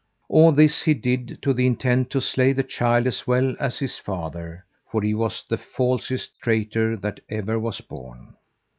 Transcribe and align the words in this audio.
All 0.29 0.51
this 0.51 0.81
he 0.81 0.95
did 0.95 1.43
to 1.43 1.53
the 1.53 1.67
intent 1.67 2.09
to 2.09 2.21
slay 2.21 2.53
the 2.53 2.63
child 2.63 3.05
as 3.05 3.27
well 3.27 3.55
as 3.59 3.77
his 3.77 3.99
father, 3.99 4.65
for 4.91 5.03
he 5.03 5.13
was 5.13 5.45
the 5.47 5.59
falsest 5.59 6.39
traitor 6.39 6.97
that 6.97 7.19
ever 7.29 7.59
was 7.59 7.81
born. 7.81 8.35